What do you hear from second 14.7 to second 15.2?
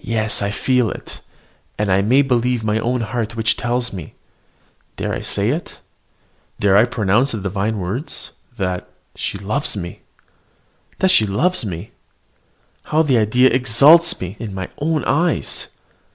own